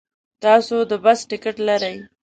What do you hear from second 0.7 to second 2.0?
د بس ټکټ لرئ؟